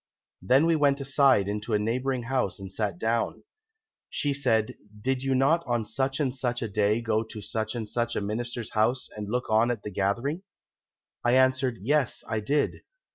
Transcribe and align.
Then 0.41 0.65
we 0.65 0.75
went 0.75 0.99
aside 0.99 1.47
into 1.47 1.75
a 1.75 1.77
neighbouring 1.77 2.23
house 2.23 2.57
and 2.57 2.71
sat 2.71 2.97
down. 2.97 3.43
She 4.09 4.33
said, 4.33 4.73
'Did 4.99 5.21
you 5.21 5.35
not 5.35 5.63
on 5.67 5.85
such 5.85 6.19
and 6.19 6.33
such 6.33 6.63
a 6.63 6.67
day 6.67 7.03
go 7.03 7.21
to 7.21 7.39
such 7.39 7.75
and 7.75 7.87
such 7.87 8.15
a 8.15 8.19
Minister's 8.21 8.71
house 8.73 9.09
and 9.15 9.29
look 9.29 9.47
on 9.51 9.69
at 9.69 9.83
the 9.83 9.91
gathering?' 9.91 10.41
I 11.23 11.33
answered, 11.35 11.77
'Yes, 11.83 12.23
I 12.27 12.39
did.' 12.39 12.81